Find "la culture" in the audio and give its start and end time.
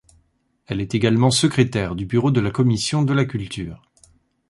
3.13-3.83